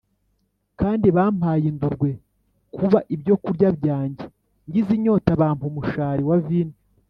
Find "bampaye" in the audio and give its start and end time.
1.15-1.65